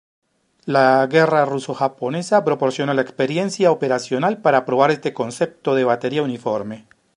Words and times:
La 0.65 1.05
guerra 1.05 1.45
ruso-japonesa 1.45 2.43
proporcionó 2.43 2.91
la 2.95 3.03
experiencia 3.03 3.69
operacional 3.69 4.41
para 4.41 4.65
probar 4.65 4.89
este 4.89 5.13
concepto 5.13 5.75
de 5.75 5.83
batería 5.83 6.23
uniforme. 6.23 6.87